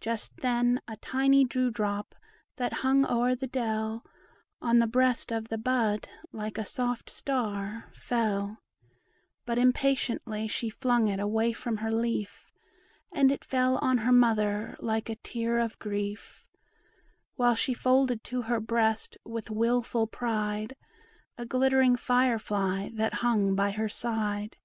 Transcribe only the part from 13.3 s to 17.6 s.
it fell on her mother like a tear of grief, While